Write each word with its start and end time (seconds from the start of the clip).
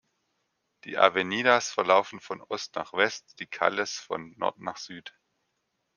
Die 0.83 0.97
Avenidas 0.97 1.71
verlaufen 1.71 2.19
von 2.19 2.41
Ost 2.41 2.73
nach 2.73 2.93
West, 2.93 3.35
die 3.39 3.45
Calles 3.45 3.99
von 3.99 4.33
Nord 4.35 4.57
nach 4.57 4.77
Süd. 4.77 5.13